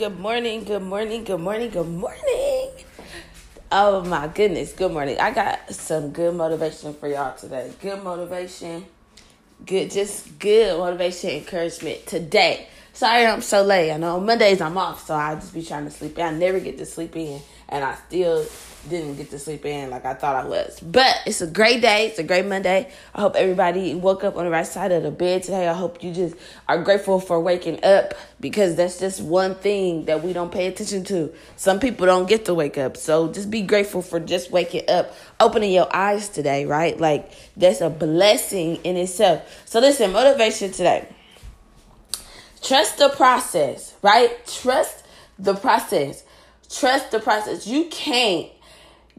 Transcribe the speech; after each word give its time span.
good 0.00 0.18
morning, 0.18 0.64
good 0.64 0.82
morning, 0.82 1.24
good 1.24 1.38
morning, 1.38 1.68
good 1.68 1.86
morning. 1.86 2.70
Oh 3.70 4.02
my 4.02 4.28
goodness, 4.28 4.72
good 4.72 4.92
morning. 4.92 5.20
I 5.20 5.30
got 5.30 5.74
some 5.74 6.08
good 6.10 6.34
motivation 6.34 6.94
for 6.94 7.06
y'all 7.06 7.36
today. 7.36 7.70
Good 7.82 8.02
motivation, 8.02 8.86
good, 9.66 9.90
just 9.90 10.38
good 10.38 10.78
motivation, 10.78 11.28
encouragement 11.28 12.06
today. 12.06 12.66
Sorry 12.94 13.26
I'm 13.26 13.42
so 13.42 13.62
late. 13.62 13.92
I 13.92 13.98
know 13.98 14.18
Mondays 14.18 14.62
I'm 14.62 14.78
off, 14.78 15.06
so 15.06 15.14
I 15.14 15.34
just 15.34 15.52
be 15.52 15.62
trying 15.62 15.84
to 15.84 15.90
sleep. 15.90 16.18
I 16.18 16.30
never 16.30 16.60
get 16.60 16.78
to 16.78 16.86
sleep 16.86 17.14
in, 17.14 17.38
and 17.70 17.84
I 17.84 17.94
still 17.94 18.44
didn't 18.88 19.16
get 19.16 19.30
to 19.30 19.38
sleep 19.38 19.66
in 19.66 19.90
like 19.90 20.04
I 20.04 20.14
thought 20.14 20.36
I 20.36 20.48
was. 20.48 20.80
But 20.80 21.14
it's 21.26 21.40
a 21.40 21.46
great 21.46 21.82
day. 21.82 22.06
It's 22.06 22.18
a 22.18 22.22
great 22.22 22.46
Monday. 22.46 22.90
I 23.14 23.20
hope 23.20 23.36
everybody 23.36 23.94
woke 23.94 24.24
up 24.24 24.36
on 24.36 24.44
the 24.44 24.50
right 24.50 24.66
side 24.66 24.90
of 24.92 25.02
the 25.02 25.10
bed 25.10 25.42
today. 25.42 25.68
I 25.68 25.74
hope 25.74 26.02
you 26.02 26.12
just 26.12 26.34
are 26.68 26.82
grateful 26.82 27.20
for 27.20 27.40
waking 27.40 27.84
up 27.84 28.14
because 28.40 28.76
that's 28.76 28.98
just 28.98 29.20
one 29.20 29.54
thing 29.54 30.06
that 30.06 30.22
we 30.22 30.32
don't 30.32 30.50
pay 30.50 30.66
attention 30.66 31.04
to. 31.04 31.32
Some 31.56 31.78
people 31.78 32.06
don't 32.06 32.28
get 32.28 32.46
to 32.46 32.54
wake 32.54 32.78
up. 32.78 32.96
So 32.96 33.30
just 33.32 33.50
be 33.50 33.62
grateful 33.62 34.02
for 34.02 34.18
just 34.18 34.50
waking 34.50 34.88
up, 34.88 35.14
opening 35.38 35.72
your 35.72 35.94
eyes 35.94 36.28
today, 36.28 36.64
right? 36.64 36.98
Like 36.98 37.30
that's 37.56 37.80
a 37.82 37.90
blessing 37.90 38.76
in 38.76 38.96
itself. 38.96 39.62
So 39.66 39.80
listen, 39.80 40.12
motivation 40.12 40.72
today. 40.72 41.06
Trust 42.62 42.98
the 42.98 43.08
process, 43.10 43.94
right? 44.02 44.30
Trust 44.46 45.04
the 45.38 45.54
process. 45.54 46.24
Trust 46.70 47.10
the 47.10 47.18
process. 47.18 47.66
You 47.66 47.86
can't 47.86 48.48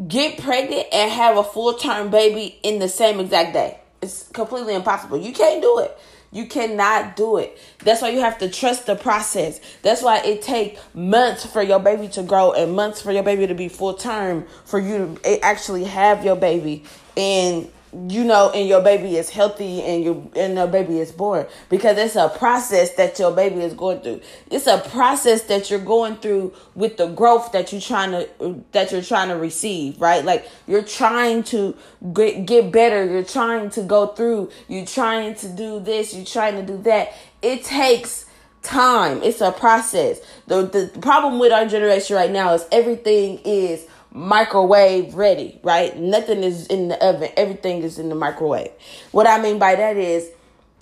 get 0.08 0.40
pregnant 0.40 0.88
and 0.92 1.12
have 1.12 1.38
a 1.38 1.44
full 1.44 1.74
term 1.74 2.10
baby 2.10 2.60
in 2.64 2.80
the 2.80 2.88
same 2.88 3.20
exact 3.20 3.54
day. 3.54 3.80
It's 4.02 4.28
completely 4.30 4.74
impossible. 4.74 5.18
You 5.18 5.34
can't 5.34 5.62
do 5.62 5.80
it. 5.80 5.98
You 6.32 6.46
cannot 6.46 7.18
do 7.18 7.38
it. 7.38 7.58
That's 7.84 8.02
why 8.02 8.10
you 8.10 8.22
have 8.22 8.38
to 8.38 8.50
trust 8.50 8.86
the 8.86 8.96
process. 8.96 9.60
That's 9.82 10.02
why 10.02 10.20
it 10.20 10.42
takes 10.42 10.80
months 10.94 11.46
for 11.46 11.62
your 11.62 11.80
baby 11.80 12.08
to 12.10 12.24
grow 12.24 12.54
and 12.54 12.74
months 12.74 13.02
for 13.02 13.12
your 13.12 13.24
baby 13.24 13.48
to 13.48 13.54
be 13.54 13.68
full 13.68 13.96
term 13.96 14.46
for 14.64 14.80
you 14.80 15.18
to 15.22 15.46
actually 15.46 15.84
have 15.84 16.24
your 16.24 16.38
baby. 16.38 16.86
And 17.18 17.70
you 18.08 18.24
know, 18.24 18.52
and 18.52 18.68
your 18.68 18.82
baby 18.82 19.18
is 19.18 19.30
healthy 19.30 19.82
and 19.82 20.04
your 20.04 20.24
and 20.36 20.56
your 20.56 20.68
baby 20.68 21.00
is 21.00 21.12
born 21.12 21.46
because 21.70 21.98
it's 21.98 22.16
a 22.16 22.30
process 22.30 22.92
that 22.96 23.20
your 23.20 23.32
baby 23.32 23.62
is 23.62 23.74
going 23.74 24.00
through. 24.02 24.22
It's 24.50 24.68
a 24.68 24.78
process 24.80 25.44
that 25.44 25.70
you're 25.70 25.80
going 25.80 26.16
through 26.18 26.54
with 26.74 26.98
the 26.98 27.08
growth 27.08 27.52
that 27.52 27.72
you're 27.72 27.82
trying 27.82 28.12
to 28.12 28.64
that 28.72 28.92
you're 28.92 29.02
trying 29.02 29.30
to 29.30 29.36
receive, 29.36 30.00
right? 30.00 30.24
Like 30.24 30.48
you're 30.68 30.84
trying 30.84 31.44
to 31.44 31.76
get, 32.14 32.46
get 32.46 32.72
better, 32.72 33.06
you're 33.06 33.24
trying 33.24 33.70
to 33.72 33.84
go 33.84 34.08
through, 34.08 34.52
you're 34.70 34.86
trying 34.86 35.36
to 35.36 35.50
do 35.50 35.80
this, 35.80 36.14
you're 36.14 36.26
trying 36.26 36.56
to 36.56 36.64
do 36.64 36.82
that. 36.84 37.14
It 37.42 37.64
takes 37.64 38.26
time. 38.62 39.22
It's 39.24 39.42
a 39.42 39.52
process. 39.52 40.20
The 40.48 40.64
the 40.64 41.00
problem 41.02 41.40
with 41.40 41.52
our 41.52 41.66
generation 41.66 42.16
right 42.16 42.32
now 42.32 42.54
is 42.54 42.66
everything 42.72 43.40
is 43.44 43.86
microwave 44.12 45.14
ready, 45.14 45.60
right? 45.64 45.98
Nothing 45.98 46.44
is 46.44 46.68
in 46.68 46.90
the 46.90 47.04
oven. 47.04 47.30
Everything 47.38 47.84
is 47.84 47.98
in 47.98 48.10
the 48.10 48.16
microwave. 48.16 48.72
What 49.12 49.28
I 49.28 49.42
mean 49.42 49.60
by 49.60 49.76
that 49.76 49.98
is 49.98 50.30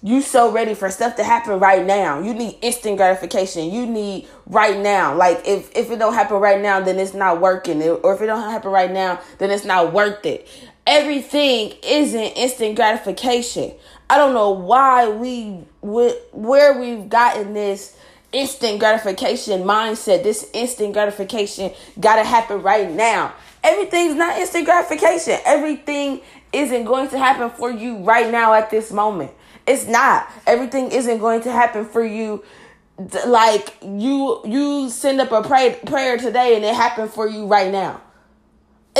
you 0.01 0.21
so 0.21 0.51
ready 0.51 0.73
for 0.73 0.89
stuff 0.89 1.15
to 1.17 1.23
happen 1.23 1.59
right 1.59 1.85
now. 1.85 2.21
You 2.21 2.33
need 2.33 2.57
instant 2.61 2.97
gratification. 2.97 3.69
You 3.69 3.85
need 3.85 4.27
right 4.47 4.77
now. 4.77 5.13
Like 5.15 5.41
if 5.45 5.75
if 5.75 5.91
it 5.91 5.99
don't 5.99 6.13
happen 6.13 6.37
right 6.37 6.61
now, 6.61 6.79
then 6.79 6.97
it's 6.99 7.13
not 7.13 7.41
working. 7.41 7.83
Or 7.83 8.15
if 8.15 8.21
it 8.21 8.27
don't 8.27 8.49
happen 8.49 8.71
right 8.71 8.91
now, 8.91 9.19
then 9.39 9.51
it's 9.51 9.65
not 9.65 9.93
worth 9.93 10.25
it. 10.25 10.47
Everything 10.87 11.73
isn't 11.83 12.19
instant 12.19 12.75
gratification. 12.75 13.73
I 14.09 14.17
don't 14.17 14.33
know 14.33 14.51
why 14.51 15.09
we 15.09 15.65
where 15.81 16.79
we've 16.79 17.09
gotten 17.09 17.53
this 17.53 17.95
instant 18.31 18.79
gratification 18.79 19.61
mindset, 19.63 20.23
this 20.23 20.49
instant 20.53 20.93
gratification 20.93 21.71
gotta 21.99 22.23
happen 22.23 22.61
right 22.61 22.89
now. 22.89 23.33
Everything's 23.63 24.15
not 24.15 24.37
instant 24.37 24.65
gratification. 24.65 25.39
Everything 25.45 26.21
isn't 26.53 26.85
going 26.85 27.09
to 27.09 27.17
happen 27.17 27.49
for 27.49 27.69
you 27.71 27.97
right 27.97 28.31
now 28.31 28.53
at 28.53 28.69
this 28.69 28.91
moment. 28.91 29.31
It's 29.67 29.85
not. 29.85 30.29
Everything 30.47 30.91
isn't 30.91 31.19
going 31.19 31.41
to 31.41 31.51
happen 31.51 31.85
for 31.85 32.03
you 32.03 32.43
like 33.27 33.77
you 33.81 34.41
you 34.45 34.89
send 34.89 35.21
up 35.21 35.31
a 35.31 35.41
pray, 35.41 35.79
prayer 35.85 36.17
today 36.17 36.55
and 36.55 36.65
it 36.65 36.75
happened 36.75 37.09
for 37.11 37.27
you 37.27 37.45
right 37.45 37.71
now 37.71 38.01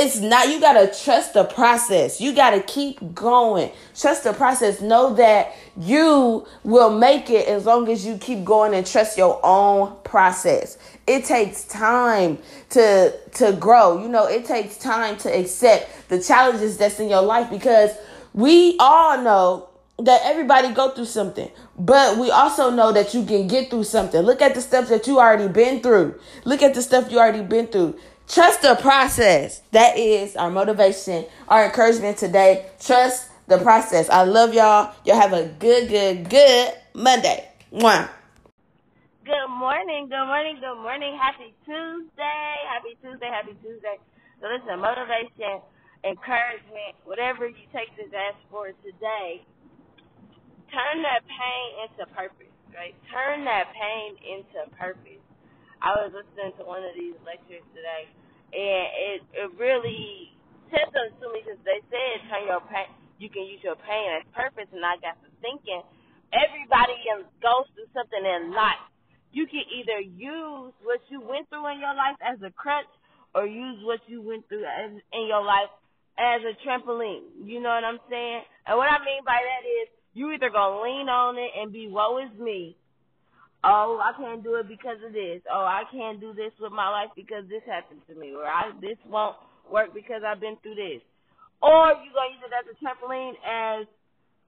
it's 0.00 0.18
not 0.18 0.48
you 0.48 0.60
gotta 0.60 0.86
trust 1.04 1.34
the 1.34 1.44
process. 1.44 2.22
You 2.22 2.34
gotta 2.34 2.62
keep 2.62 3.14
going. 3.14 3.70
Trust 3.94 4.24
the 4.24 4.32
process. 4.32 4.80
Know 4.80 5.12
that 5.14 5.52
you 5.76 6.46
will 6.64 6.98
make 6.98 7.28
it 7.28 7.46
as 7.46 7.66
long 7.66 7.86
as 7.88 8.06
you 8.06 8.16
keep 8.16 8.42
going 8.42 8.72
and 8.72 8.86
trust 8.86 9.18
your 9.18 9.38
own 9.44 9.94
process. 10.02 10.78
It 11.06 11.26
takes 11.26 11.64
time 11.64 12.38
to 12.70 13.12
to 13.34 13.52
grow. 13.52 14.02
You 14.02 14.08
know 14.08 14.26
it 14.26 14.46
takes 14.46 14.78
time 14.78 15.18
to 15.18 15.38
accept 15.38 16.08
the 16.08 16.18
challenges 16.22 16.78
that's 16.78 16.98
in 16.98 17.10
your 17.10 17.22
life 17.22 17.50
because 17.50 17.90
we 18.32 18.76
all 18.78 19.20
know 19.20 19.68
that 19.98 20.22
everybody 20.24 20.72
go 20.72 20.92
through 20.92 21.04
something 21.04 21.50
but 21.80 22.18
we 22.18 22.30
also 22.30 22.68
know 22.68 22.92
that 22.92 23.14
you 23.14 23.24
can 23.24 23.46
get 23.46 23.70
through 23.70 23.84
something. 23.84 24.20
Look 24.20 24.42
at 24.42 24.54
the 24.54 24.60
stuff 24.60 24.88
that 24.88 25.06
you 25.06 25.18
already 25.18 25.48
been 25.48 25.80
through. 25.80 26.20
Look 26.44 26.62
at 26.62 26.74
the 26.74 26.82
stuff 26.82 27.10
you 27.10 27.18
already 27.18 27.42
been 27.42 27.68
through 27.68 27.98
Trust 28.30 28.62
the 28.62 28.76
process. 28.76 29.60
That 29.72 29.98
is 29.98 30.36
our 30.36 30.50
motivation, 30.52 31.26
our 31.48 31.64
encouragement 31.64 32.16
today. 32.16 32.66
Trust 32.78 33.28
the 33.48 33.58
process. 33.58 34.08
I 34.08 34.22
love 34.22 34.54
y'all. 34.54 34.94
Y'all 35.04 35.18
have 35.20 35.32
a 35.32 35.48
good, 35.58 35.88
good, 35.88 36.30
good 36.30 36.74
Monday. 36.94 37.48
Mwah. 37.72 38.08
Good 39.26 39.50
morning, 39.50 40.06
good 40.08 40.26
morning, 40.26 40.62
good 40.62 40.80
morning. 40.80 41.18
Happy 41.20 41.52
Tuesday. 41.66 42.54
Happy 42.70 42.94
Tuesday, 43.02 43.26
happy 43.26 43.54
Tuesday. 43.62 43.98
So 44.40 44.46
listen, 44.46 44.78
motivation, 44.78 45.58
encouragement, 46.06 47.02
whatever 47.04 47.48
you 47.48 47.66
take 47.74 47.90
this 47.98 48.14
as 48.14 48.34
for 48.50 48.70
today, 48.86 49.42
turn 50.70 51.02
that 51.02 51.26
pain 51.26 51.66
into 51.82 52.06
purpose, 52.14 52.54
right? 52.78 52.94
Turn 53.10 53.44
that 53.44 53.74
pain 53.74 54.14
into 54.22 54.70
purpose. 54.78 55.19
I 55.80 55.96
was 56.04 56.12
listening 56.12 56.52
to 56.60 56.62
one 56.68 56.84
of 56.84 56.92
these 56.92 57.16
lectures 57.24 57.64
today, 57.72 58.04
and 58.52 58.86
it 59.12 59.20
it 59.32 59.48
really 59.56 60.32
said 60.68 60.86
something 60.92 61.16
to 61.20 61.26
me 61.32 61.40
because 61.44 61.60
they 61.64 61.80
said 61.88 62.28
turn 62.28 62.44
your 62.46 62.62
pain, 62.68 62.92
you 63.18 63.28
can 63.28 63.44
use 63.44 63.60
your 63.64 63.76
pain 63.76 64.20
as 64.20 64.24
purpose, 64.32 64.68
and 64.72 64.84
I 64.84 65.00
got 65.00 65.16
to 65.24 65.28
thinking, 65.40 65.82
everybody 66.32 66.96
goes 67.42 67.66
through 67.72 67.90
something 67.92 68.24
in 68.24 68.52
life. 68.52 68.80
You 69.32 69.46
can 69.46 69.62
either 69.72 70.00
use 70.02 70.72
what 70.82 71.00
you 71.08 71.20
went 71.20 71.48
through 71.48 71.66
in 71.72 71.78
your 71.80 71.94
life 71.94 72.18
as 72.20 72.40
a 72.42 72.50
crutch, 72.52 72.88
or 73.34 73.46
use 73.46 73.78
what 73.84 74.00
you 74.06 74.22
went 74.22 74.48
through 74.48 74.64
as, 74.64 74.90
in 75.12 75.24
your 75.26 75.44
life 75.44 75.70
as 76.18 76.42
a 76.42 76.54
trampoline. 76.66 77.24
You 77.44 77.60
know 77.60 77.70
what 77.70 77.84
I'm 77.84 78.02
saying? 78.10 78.42
And 78.66 78.76
what 78.76 78.90
I 78.90 78.98
mean 79.04 79.22
by 79.24 79.38
that 79.38 79.62
is 79.64 79.86
you 80.14 80.32
either 80.32 80.50
gonna 80.50 80.82
lean 80.82 81.08
on 81.08 81.38
it 81.38 81.50
and 81.56 81.72
be 81.72 81.88
woe 81.88 82.18
is 82.18 82.32
me, 82.38 82.76
oh, 83.64 84.00
I 84.00 84.12
can't 84.16 84.42
do 84.42 84.56
it 84.56 84.68
because 84.68 84.98
of 85.04 85.12
this. 85.12 85.42
Oh, 85.52 85.64
I 85.64 85.84
can't 85.92 86.20
do 86.20 86.32
this 86.32 86.52
with 86.60 86.72
my 86.72 86.88
life 86.88 87.10
because 87.16 87.44
this 87.48 87.62
happened 87.66 88.00
to 88.08 88.14
me. 88.14 88.32
Or 88.32 88.44
I 88.44 88.72
this 88.80 88.96
won't 89.08 89.36
work 89.70 89.92
because 89.94 90.22
I've 90.24 90.40
been 90.40 90.56
through 90.62 90.76
this. 90.76 91.02
Or 91.60 91.92
you're 92.00 92.16
gonna 92.16 92.32
use 92.32 92.44
it 92.44 92.56
as 92.56 92.66
a 92.72 92.76
trampoline 92.80 93.36
as 93.44 93.84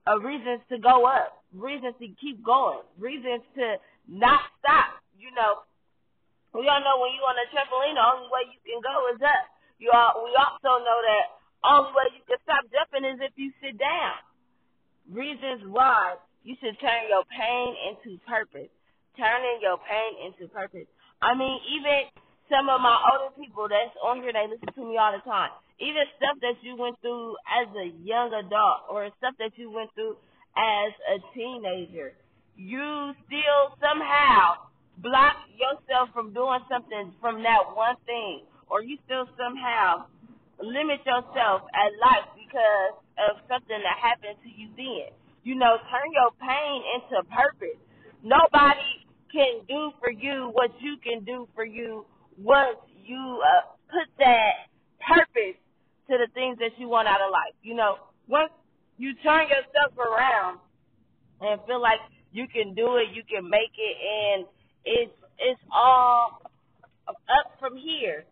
a 0.08 0.18
reasons 0.18 0.64
to 0.72 0.78
go 0.80 1.04
up, 1.04 1.44
reasons 1.52 1.94
to 2.00 2.08
keep 2.18 2.42
going, 2.42 2.82
reasons 2.98 3.44
to 3.56 3.76
not 4.08 4.40
stop. 4.58 4.98
You 5.20 5.30
know, 5.36 5.62
we 6.56 6.66
all 6.66 6.80
know 6.80 6.98
when 6.98 7.12
you're 7.14 7.28
on 7.28 7.36
a 7.36 7.46
trampoline, 7.52 7.94
the 7.94 8.02
only 8.02 8.28
way 8.32 8.48
you 8.48 8.58
can 8.64 8.80
go 8.80 9.12
is 9.12 9.20
up. 9.20 9.44
You 9.78 9.92
all, 9.92 10.24
we 10.24 10.32
also 10.34 10.80
know 10.82 10.98
that 11.04 11.24
only 11.62 11.92
way 11.92 12.06
you 12.16 12.22
can 12.26 12.40
stop 12.42 12.64
jumping 12.72 13.06
is 13.06 13.20
if 13.20 13.36
you 13.36 13.52
sit 13.60 13.76
down. 13.76 14.18
Reasons 15.12 15.68
why 15.68 16.16
you 16.42 16.56
should 16.58 16.80
turn 16.80 17.12
your 17.12 17.22
pain 17.28 17.76
into 17.92 18.18
purpose 18.24 18.72
turning 19.16 19.58
your 19.60 19.78
pain 19.82 20.30
into 20.30 20.48
purpose. 20.52 20.88
I 21.20 21.34
mean, 21.34 21.58
even 21.70 22.10
some 22.50 22.68
of 22.68 22.80
my 22.80 22.96
older 23.12 23.32
people 23.38 23.68
that's 23.68 23.94
on 24.04 24.20
here, 24.20 24.32
they 24.32 24.44
listen 24.50 24.68
to 24.74 24.84
me 24.84 24.98
all 24.98 25.12
the 25.14 25.24
time. 25.24 25.50
Even 25.80 26.04
stuff 26.20 26.36
that 26.42 26.60
you 26.62 26.76
went 26.76 27.00
through 27.00 27.34
as 27.48 27.66
a 27.74 27.88
young 28.04 28.30
adult 28.34 28.90
or 28.90 29.08
stuff 29.18 29.34
that 29.38 29.56
you 29.56 29.70
went 29.70 29.90
through 29.94 30.16
as 30.54 30.92
a 31.08 31.16
teenager, 31.32 32.12
you 32.56 33.14
still 33.26 33.62
somehow 33.80 34.68
block 35.00 35.48
yourself 35.56 36.12
from 36.12 36.36
doing 36.36 36.60
something 36.68 37.14
from 37.20 37.42
that 37.42 37.72
one 37.72 37.96
thing, 38.04 38.44
or 38.68 38.82
you 38.82 38.98
still 39.08 39.24
somehow 39.40 40.04
limit 40.60 41.00
yourself 41.02 41.64
at 41.72 41.90
life 41.98 42.28
because 42.36 42.94
of 43.18 43.40
something 43.48 43.80
that 43.80 43.96
happened 43.98 44.36
to 44.44 44.50
you 44.52 44.68
then. 44.76 45.10
You 45.42 45.56
know, 45.56 45.80
turn 45.90 46.08
your 46.14 46.30
pain 46.38 46.78
into 46.94 47.24
purpose. 47.32 47.80
Nobody 48.22 49.01
can 49.32 49.64
do 49.68 49.90
for 50.00 50.10
you 50.10 50.50
what 50.52 50.70
you 50.80 50.96
can 51.02 51.24
do 51.24 51.48
for 51.54 51.64
you 51.64 52.04
once 52.38 52.78
you 53.04 53.42
uh, 53.42 53.72
put 53.90 54.08
that 54.18 54.68
purpose 55.06 55.58
to 56.10 56.18
the 56.18 56.28
things 56.34 56.58
that 56.58 56.78
you 56.78 56.88
want 56.88 57.08
out 57.08 57.20
of 57.20 57.30
life. 57.32 57.54
You 57.62 57.74
know, 57.74 57.96
once 58.28 58.52
you 58.98 59.14
turn 59.22 59.48
yourself 59.48 59.96
around 59.98 60.58
and 61.40 61.60
feel 61.66 61.80
like 61.80 62.00
you 62.32 62.46
can 62.48 62.74
do 62.74 62.96
it, 62.96 63.08
you 63.14 63.22
can 63.28 63.48
make 63.48 63.72
it, 63.76 63.96
and 64.00 64.46
it's 64.84 65.12
it's 65.38 65.60
all 65.72 66.42
fire, 68.12 68.24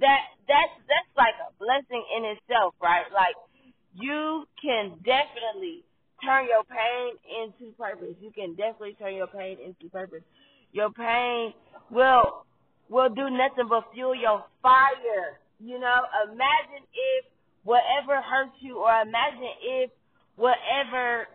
that 0.00 0.22
that's 0.46 0.74
that's 0.86 1.12
like 1.16 1.34
a 1.42 1.50
blessing 1.58 2.04
in 2.16 2.24
itself, 2.36 2.74
right? 2.82 3.06
Like 3.12 3.36
you 3.94 4.44
can 4.62 4.98
definitely 5.04 5.84
turn 6.24 6.46
your 6.46 6.64
pain 6.64 7.14
into 7.42 7.72
purpose. 7.76 8.14
You 8.20 8.30
can 8.30 8.54
definitely 8.54 8.96
turn 8.98 9.14
your 9.14 9.26
pain 9.28 9.58
into 9.62 9.88
purpose. 9.90 10.22
Your 10.72 10.90
pain 10.90 11.54
will 11.90 12.44
will 12.88 13.08
do 13.08 13.28
nothing 13.28 13.68
but 13.68 13.84
fuel 13.92 14.14
your 14.14 14.44
fire. 14.62 15.40
You 15.60 15.78
know, 15.78 15.98
imagine 16.24 16.84
if 16.92 17.24
whatever 17.64 18.20
hurts 18.22 18.56
you, 18.60 18.78
or 18.78 18.92
imagine 19.02 19.52
if 19.62 19.90
whatever 20.36 21.26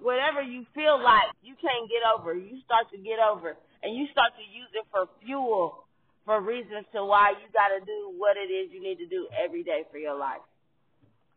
whatever 0.00 0.40
you 0.40 0.64
feel 0.74 0.96
like 0.96 1.28
you 1.42 1.54
can't 1.60 1.88
get 1.88 2.00
over, 2.04 2.32
you 2.34 2.60
start 2.64 2.88
to 2.92 2.98
get 2.98 3.20
over, 3.20 3.56
and 3.82 3.96
you 3.96 4.06
start 4.12 4.32
to 4.36 4.44
use 4.44 4.70
it 4.72 4.86
for 4.90 5.08
fuel 5.24 5.84
for 6.24 6.40
reasons 6.40 6.88
to 6.96 7.04
why 7.04 7.36
you 7.36 7.46
got 7.52 7.68
to 7.68 7.84
do 7.84 8.16
what 8.16 8.36
it 8.40 8.48
is 8.48 8.72
you 8.72 8.80
need 8.80 8.96
to 8.96 9.06
do 9.06 9.28
every 9.36 9.62
day 9.62 9.84
for 9.92 9.98
your 9.98 10.16
life. 10.16 10.40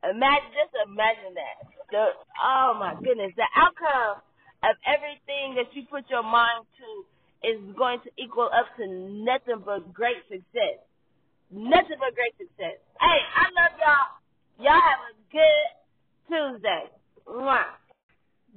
Imagine, 0.03 0.51
just 0.55 0.71
imagine 0.87 1.35
that. 1.35 1.76
The 1.91 2.05
oh 2.43 2.75
my 2.79 2.95
goodness, 3.03 3.31
the 3.35 3.47
outcome 3.55 4.21
of 4.63 4.75
everything 4.87 5.55
that 5.55 5.71
you 5.73 5.83
put 5.89 6.09
your 6.09 6.23
mind 6.23 6.65
to 6.79 6.87
is 7.47 7.59
going 7.77 7.99
to 8.03 8.09
equal 8.17 8.49
up 8.51 8.67
to 8.77 8.87
nothing 8.87 9.63
but 9.63 9.93
great 9.93 10.23
success. 10.27 10.81
Nothing 11.51 11.99
but 11.99 12.11
great 12.15 12.35
success. 12.35 12.81
Hey, 12.99 13.19
I 13.23 13.45
love 13.55 13.73
y'all. 13.79 14.09
Y'all 14.59 14.81
have 14.81 15.01
a 15.07 15.13
good 15.31 15.67
Tuesday. 16.27 16.91
Mwah. 17.27 17.77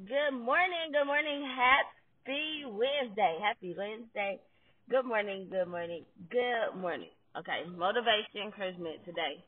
Good 0.09 0.32
morning. 0.35 0.91
Good 0.91 1.06
morning. 1.06 1.44
Happy 1.44 2.65
Wednesday. 2.67 3.38
Happy 3.43 3.75
Wednesday. 3.77 4.41
Good 4.88 5.05
morning. 5.05 5.47
Good 5.50 5.69
morning. 5.69 6.05
Good 6.31 6.75
morning. 6.81 7.11
Okay, 7.38 7.62
motivation, 7.77 8.43
encouragement 8.50 9.05
today. 9.05 9.44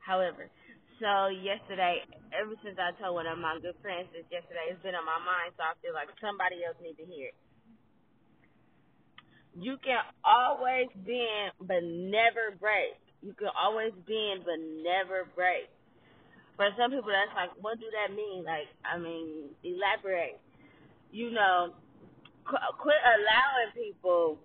However, 0.00 0.50
so 0.98 1.30
yesterday, 1.30 2.02
ever 2.34 2.54
since 2.62 2.78
I 2.78 2.94
told 2.98 3.14
one 3.14 3.26
of 3.26 3.38
my 3.38 3.58
good 3.62 3.78
friends 3.82 4.10
this 4.10 4.26
yesterday, 4.30 4.70
it's 4.70 4.82
been 4.82 4.98
on 4.98 5.06
my 5.06 5.18
mind, 5.22 5.54
so 5.54 5.62
I 5.62 5.74
feel 5.82 5.94
like 5.94 6.10
somebody 6.18 6.62
else 6.66 6.78
needs 6.82 6.98
to 6.98 7.06
hear 7.06 7.30
it. 7.30 7.38
You 9.58 9.78
can 9.82 10.02
always 10.22 10.86
bend 11.02 11.54
but 11.58 11.82
never 11.82 12.54
break. 12.58 12.98
You 13.22 13.34
can 13.34 13.50
always 13.54 13.90
bend 14.06 14.46
but 14.46 14.58
never 14.58 15.26
break. 15.34 15.66
For 16.54 16.70
some 16.74 16.90
people, 16.90 17.10
that's 17.10 17.34
like, 17.34 17.54
what 17.62 17.78
do 17.78 17.86
that 17.94 18.14
mean? 18.14 18.42
Like, 18.42 18.66
I 18.82 18.98
mean, 18.98 19.54
elaborate. 19.62 20.38
You 21.10 21.30
know, 21.30 21.74
qu- 22.46 22.74
quit 22.82 22.98
allowing 23.02 23.70
people 23.74 24.38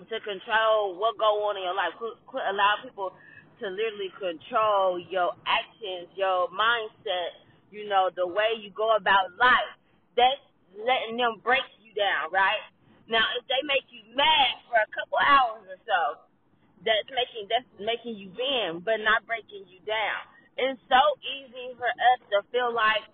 to 0.00 0.16
control 0.20 0.96
what 1.00 1.16
go 1.18 1.48
on 1.48 1.56
in 1.56 1.64
your 1.64 1.76
life. 1.76 1.96
Quit, 1.98 2.14
quit 2.28 2.44
allowing 2.44 2.84
people 2.84 3.12
to 3.60 3.66
literally 3.68 4.12
control 4.16 4.98
your 4.98 5.34
actions, 5.46 6.08
your 6.16 6.48
mindset. 6.50 7.46
You 7.70 7.84
know, 7.84 8.08
the 8.14 8.26
way 8.26 8.56
you 8.58 8.72
go 8.72 8.96
about 8.96 9.36
life. 9.36 9.76
That's 10.16 10.40
letting 10.72 11.20
them 11.20 11.38
break 11.44 11.66
you 11.84 11.92
down, 11.92 12.32
right? 12.32 12.64
Now, 13.06 13.24
if 13.36 13.44
they 13.46 13.60
make 13.68 13.84
you 13.92 14.04
mad 14.16 14.64
for 14.66 14.80
a 14.80 14.88
couple 14.90 15.20
hours 15.20 15.64
or 15.68 15.80
so, 15.84 16.00
that's 16.82 17.08
making 17.12 17.46
that's 17.52 17.68
making 17.76 18.16
you 18.16 18.32
bend, 18.32 18.84
but 18.84 19.02
not 19.04 19.26
breaking 19.28 19.68
you 19.68 19.80
down 19.84 20.24
it's 20.58 20.82
so 20.90 21.02
easy 21.22 21.70
for 21.78 21.86
us 21.86 22.18
to 22.34 22.42
feel 22.50 22.74
like 22.74 23.06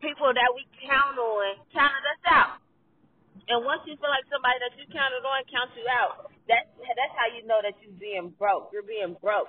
people 0.00 0.32
that 0.32 0.50
we 0.56 0.64
count 0.80 1.20
on 1.20 1.60
counted 1.76 2.04
us 2.08 2.22
out. 2.24 2.56
And 3.52 3.60
once 3.68 3.84
you 3.84 4.00
feel 4.00 4.08
like 4.08 4.24
somebody 4.32 4.56
that 4.64 4.72
you 4.80 4.88
counted 4.88 5.20
on 5.20 5.44
counts 5.52 5.76
you 5.76 5.84
out, 5.84 6.23
that's 6.48 6.68
that's 6.76 7.14
how 7.16 7.28
you 7.32 7.46
know 7.46 7.60
that 7.64 7.74
you're 7.80 7.96
being 7.96 8.32
broke. 8.36 8.70
You're 8.72 8.86
being 8.86 9.16
broke. 9.20 9.48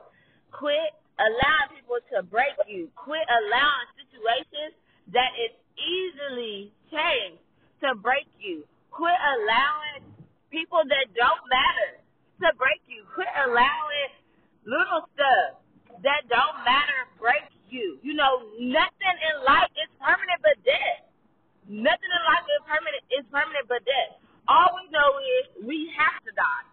Quit 0.51 0.92
allowing 1.19 1.69
people 1.75 2.00
to 2.15 2.24
break 2.24 2.56
you. 2.68 2.88
Quit 2.95 3.24
allowing 3.27 3.88
situations 4.00 4.75
that 5.12 5.36
is 5.36 5.51
easily 5.75 6.71
changed 6.92 7.44
to 7.83 7.95
break 8.00 8.27
you. 8.39 8.63
Quit 8.92 9.15
allowing 9.15 10.07
people 10.47 10.83
that 10.88 11.06
don't 11.12 11.44
matter 11.51 12.00
to 12.44 12.47
break 12.56 12.80
you. 12.88 13.03
Quit 13.12 13.27
allowing 13.44 14.12
little 14.63 15.03
stuff 15.13 15.59
that 16.03 16.27
don't 16.31 16.57
matter 16.63 17.12
break 17.19 17.44
you. 17.68 18.00
You 18.00 18.15
know, 18.15 18.47
nothing 18.59 19.18
in 19.19 19.36
life 19.44 19.71
is 19.75 19.92
permanent 20.00 20.39
but 20.39 20.56
death. 20.63 21.03
Nothing 21.68 22.12
in 22.12 22.24
life 22.30 22.45
is 22.47 22.62
permanent 22.63 23.03
is 23.12 23.25
permanent 23.27 23.65
but 23.68 23.83
death. 23.83 24.24
We 25.65 25.89
have 25.97 26.21
to 26.21 26.31
die. 26.38 26.65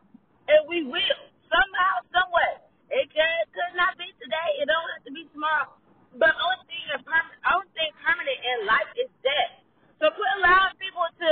And 0.53 0.69
we 0.69 0.85
will. 0.85 1.23
Somehow, 1.49 1.95
someway. 2.13 2.61
It 2.93 3.09
could, 3.09 3.45
could 3.57 3.73
not 3.73 3.97
be 3.97 4.05
today. 4.21 4.49
It 4.61 4.69
don't 4.69 4.89
have 4.93 5.05
to 5.09 5.13
be 5.17 5.25
tomorrow. 5.33 5.73
But 6.13 6.37
only 6.37 6.61
thing 6.69 6.85
is 6.93 7.01
permanent 7.09 7.41
only 7.49 7.73
thing 7.73 7.89
permanent 8.05 8.37
in 8.37 8.57
life 8.69 8.91
is 9.01 9.09
death. 9.25 9.65
So 9.97 10.13
quit 10.13 10.33
allowing 10.45 10.77
people 10.77 11.09
to 11.09 11.31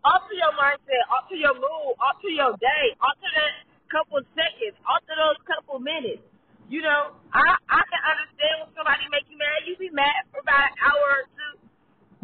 alter 0.00 0.32
your 0.32 0.56
mindset, 0.56 1.04
alter 1.12 1.36
your 1.36 1.52
mood, 1.60 1.92
alter 2.00 2.32
your 2.32 2.56
day, 2.56 2.86
alter 3.04 3.30
that 3.36 3.68
couple 3.92 4.24
seconds, 4.32 4.80
alter 4.88 5.12
those 5.12 5.36
couple 5.44 5.76
minutes. 5.76 6.24
You 6.72 6.80
know, 6.80 7.12
I 7.36 7.44
I 7.68 7.82
can 7.84 8.00
understand 8.00 8.54
when 8.64 8.70
somebody 8.72 9.04
make 9.12 9.28
you 9.28 9.36
mad. 9.36 9.68
You 9.68 9.76
be 9.76 9.92
mad 9.92 10.24
for 10.32 10.40
about 10.40 10.72
an 10.72 10.76
hour 10.88 11.06
or 11.20 11.24
two, 11.28 11.54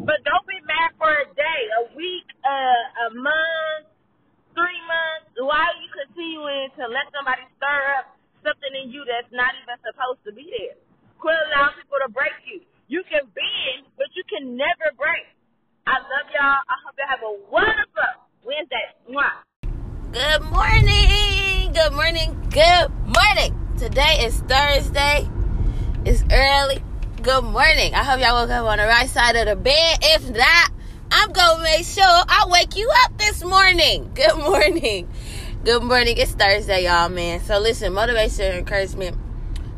but 0.09 0.25
don't 0.25 0.47
be 0.49 0.57
mad 0.65 0.97
for 0.97 1.13
a 1.13 1.29
day, 1.37 1.61
a 1.85 1.93
week, 1.93 2.25
uh, 2.41 3.05
a 3.05 3.07
month, 3.13 3.85
three 4.57 4.81
months. 4.89 5.29
Why 5.37 5.69
are 5.69 5.77
you 5.77 5.89
to 6.41 6.89
let 6.89 7.05
somebody 7.13 7.45
stir 7.57 7.81
up 8.01 8.17
something 8.41 8.73
in 8.73 8.89
you 8.89 9.05
that's 9.05 9.29
not 9.29 9.53
even 9.61 9.77
supposed 9.85 10.25
to 10.25 10.33
be 10.33 10.49
there? 10.49 10.73
Quit 11.21 11.37
allowing 11.53 11.77
people 11.77 12.01
to 12.01 12.09
break 12.09 12.33
you. 12.49 12.65
You 12.89 13.05
can 13.05 13.29
bend, 13.29 13.85
but 13.93 14.09
you 14.17 14.25
can 14.25 14.57
never 14.57 14.89
break. 14.97 15.29
I 15.85 16.01
love 16.01 16.27
y'all. 16.33 16.65
I 16.65 16.75
hope 16.81 16.97
y'all 16.97 17.13
have 17.13 17.21
a 17.21 17.33
wonderful 17.45 18.25
Wednesday. 18.41 18.89
Mwah. 19.05 19.45
Good 20.09 20.41
morning. 20.49 21.73
Good 21.77 21.93
morning. 21.93 22.33
Good 22.49 22.89
morning. 23.05 23.53
Today 23.77 24.25
is 24.25 24.41
Thursday. 24.49 25.29
It's 26.05 26.25
early. 26.31 26.81
Good 27.21 27.45
morning. 27.45 27.93
I 27.93 28.01
hope 28.01 28.19
y'all 28.19 28.41
woke 28.41 28.49
up 28.49 28.65
on 28.65 28.81
the 28.81 28.89
right 28.89 29.07
side 29.07 29.35
of 29.35 29.45
the 29.45 29.55
bed. 29.55 29.99
If 30.01 30.25
not, 30.33 30.71
I'm 31.11 31.31
gonna 31.31 31.61
make 31.61 31.85
sure 31.85 32.03
I 32.03 32.47
wake 32.49 32.75
you 32.75 32.89
up 33.05 33.17
this 33.19 33.43
morning. 33.43 34.09
Good 34.15 34.37
morning. 34.37 35.07
Good 35.63 35.83
morning. 35.83 36.17
It's 36.17 36.31
Thursday, 36.31 36.85
y'all, 36.85 37.07
man. 37.07 37.39
So 37.39 37.59
listen, 37.59 37.93
motivation, 37.93 38.45
and 38.45 38.57
encouragement. 38.57 39.15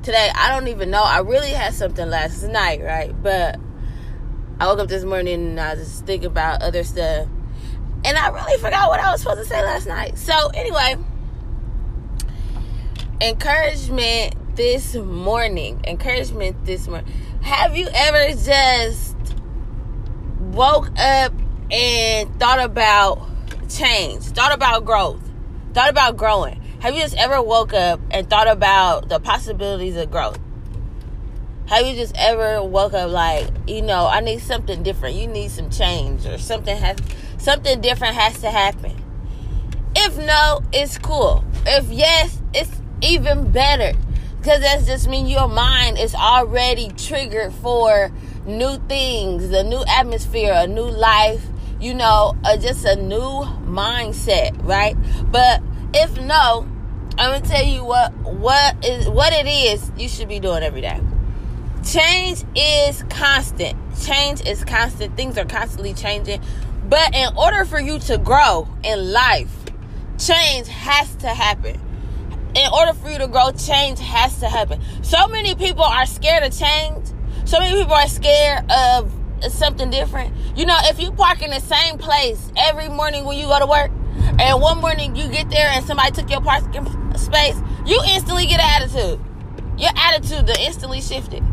Today, 0.01 0.31
I 0.33 0.47
don't 0.47 0.69
even 0.69 0.89
know. 0.89 1.03
I 1.03 1.19
really 1.19 1.49
had 1.49 1.73
something 1.73 2.09
last 2.09 2.41
night, 2.43 2.81
right? 2.81 3.11
But 3.21 3.59
I 4.61 4.67
woke 4.67 4.79
up 4.79 4.87
this 4.87 5.03
morning 5.03 5.33
and 5.33 5.59
I 5.59 5.75
just 5.75 6.05
think 6.05 6.23
about 6.23 6.63
other 6.63 6.85
stuff. 6.85 7.27
And 8.05 8.17
I 8.17 8.29
really 8.29 8.57
forgot 8.61 8.87
what 8.87 9.01
I 9.01 9.11
was 9.11 9.23
supposed 9.23 9.41
to 9.41 9.45
say 9.45 9.61
last 9.61 9.85
night. 9.85 10.17
So 10.17 10.51
anyway, 10.53 10.95
encouragement 13.19 14.55
this 14.55 14.95
morning. 14.95 15.81
Encouragement 15.85 16.63
this 16.63 16.87
morning. 16.87 17.11
Have 17.41 17.75
you 17.75 17.89
ever 17.93 18.29
just 18.41 19.17
woke 20.39 20.97
up 20.97 21.33
and 21.69 22.39
thought 22.39 22.61
about 22.61 23.21
change, 23.67 24.23
thought 24.27 24.53
about 24.53 24.85
growth, 24.85 25.19
thought 25.73 25.89
about 25.89 26.17
growing? 26.17 26.61
Have 26.79 26.95
you 26.95 27.01
just 27.01 27.15
ever 27.17 27.41
woke 27.41 27.73
up 27.73 27.99
and 28.11 28.29
thought 28.29 28.47
about 28.47 29.09
the 29.09 29.19
possibilities 29.19 29.95
of 29.95 30.11
growth? 30.11 30.39
Have 31.67 31.87
you 31.87 31.95
just 31.95 32.13
ever 32.17 32.61
woke 32.61 32.93
up 32.93 33.09
like, 33.09 33.47
you 33.67 33.81
know, 33.81 34.05
I 34.05 34.19
need 34.19 34.41
something 34.41 34.83
different. 34.83 35.15
You 35.15 35.27
need 35.27 35.49
some 35.49 35.69
change 35.69 36.25
or 36.25 36.37
something 36.37 36.75
has 36.75 36.97
something 37.37 37.81
different 37.81 38.15
has 38.15 38.39
to 38.41 38.51
happen. 38.51 39.01
If 39.95 40.17
no, 40.17 40.61
it's 40.71 40.97
cool. 40.97 41.43
If 41.65 41.89
yes, 41.89 42.41
it's 42.53 42.71
even 43.01 43.51
better. 43.51 43.97
Because 44.37 44.59
that's 44.59 44.85
just 44.85 45.07
mean 45.07 45.25
your 45.25 45.47
mind 45.47 45.97
is 45.97 46.13
already 46.13 46.89
triggered 46.97 47.53
for 47.53 48.11
new 48.45 48.77
things, 48.89 49.49
a 49.51 49.63
new 49.63 49.83
atmosphere, 49.87 50.53
a 50.53 50.67
new 50.67 50.89
life, 50.89 51.45
you 51.83 51.93
know, 51.93 52.35
uh, 52.45 52.55
just 52.55 52.85
a 52.85 52.95
new 52.95 53.43
mindset, 53.67 54.65
right? 54.65 54.95
But 55.29 55.61
if 55.93 56.17
no, 56.19 56.65
I'm 57.17 57.41
gonna 57.41 57.41
tell 57.41 57.65
you 57.65 57.83
what 57.83 58.13
what 58.23 58.85
is 58.85 59.09
what 59.09 59.33
it 59.33 59.47
is 59.47 59.91
you 59.97 60.07
should 60.07 60.29
be 60.29 60.39
doing 60.39 60.63
every 60.63 60.81
day. 60.81 60.99
Change 61.83 62.43
is 62.55 63.03
constant. 63.09 63.77
Change 64.01 64.47
is 64.47 64.63
constant. 64.63 65.17
Things 65.17 65.37
are 65.37 65.45
constantly 65.45 65.93
changing. 65.93 66.41
But 66.87 67.13
in 67.13 67.35
order 67.35 67.65
for 67.65 67.79
you 67.79 67.99
to 67.99 68.17
grow 68.17 68.67
in 68.83 69.11
life, 69.11 69.53
change 70.17 70.67
has 70.67 71.13
to 71.17 71.27
happen 71.27 71.81
in 72.55 72.71
order 72.71 72.93
for 72.93 73.09
you 73.09 73.17
to 73.17 73.27
grow, 73.27 73.51
change 73.51 73.99
has 73.99 74.39
to 74.39 74.47
happen. 74.47 74.79
So 75.01 75.27
many 75.27 75.55
people 75.55 75.83
are 75.83 76.05
scared 76.05 76.43
of 76.43 76.57
change. 76.57 77.07
So 77.45 77.59
many 77.59 77.79
people 77.79 77.95
are 77.95 78.07
scared 78.07 78.71
of 78.71 79.11
something 79.51 79.89
different. 79.89 80.33
You 80.55 80.65
know, 80.65 80.77
if 80.83 80.99
you 80.99 81.11
park 81.11 81.41
in 81.41 81.51
the 81.51 81.59
same 81.59 81.97
place 81.97 82.51
every 82.55 82.89
morning 82.89 83.25
when 83.25 83.37
you 83.37 83.47
go 83.47 83.59
to 83.59 83.65
work, 83.65 83.91
and 84.39 84.61
one 84.61 84.79
morning 84.79 85.15
you 85.15 85.27
get 85.27 85.49
there 85.49 85.69
and 85.69 85.85
somebody 85.85 86.11
took 86.11 86.29
your 86.29 86.41
parking 86.41 86.85
space, 87.17 87.55
you 87.85 87.99
instantly 88.07 88.45
get 88.45 88.59
an 88.59 88.81
attitude. 88.81 89.19
Your 89.77 89.91
attitude 89.95 90.47
the 90.47 90.55
instantly 90.59 91.01
shifted 91.01 91.43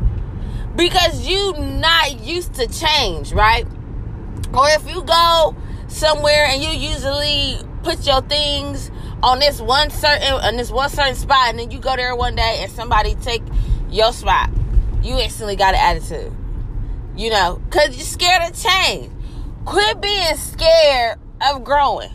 because 0.76 1.26
you 1.26 1.52
not 1.54 2.20
used 2.20 2.54
to 2.54 2.66
change, 2.66 3.32
right? 3.32 3.66
Or 4.52 4.68
if 4.68 4.88
you 4.88 5.02
go 5.02 5.56
somewhere 5.88 6.46
and 6.46 6.62
you 6.62 6.70
usually 6.70 7.58
put 7.82 8.06
your 8.06 8.22
things 8.22 8.90
on 9.22 9.38
this 9.38 9.60
one 9.60 9.90
certain 9.90 10.32
on 10.32 10.56
this 10.56 10.70
one 10.70 10.88
certain 10.88 11.14
spot 11.14 11.48
and 11.48 11.58
then 11.58 11.70
you 11.70 11.78
go 11.78 11.94
there 11.96 12.14
one 12.14 12.34
day 12.34 12.58
and 12.60 12.70
somebody 12.72 13.14
take 13.16 13.42
your 13.90 14.12
spot 14.12 14.48
you 15.02 15.18
instantly 15.18 15.56
got 15.56 15.74
an 15.74 15.80
attitude 15.80 16.32
you 17.16 17.30
know 17.30 17.60
because 17.64 17.96
you're 17.96 18.04
scared 18.04 18.50
of 18.50 18.60
change. 18.60 19.10
Quit 19.64 20.00
being 20.00 20.36
scared 20.36 21.18
of 21.50 21.64
growing. 21.64 22.10